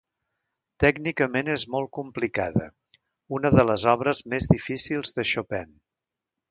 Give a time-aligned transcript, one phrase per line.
[0.83, 2.71] Tècnicament és molt complicada,
[3.41, 5.75] una de les obres més difícils de Chopin.